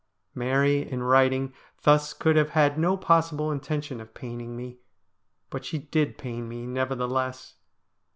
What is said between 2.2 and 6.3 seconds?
have had no possible intention of paining me, but she did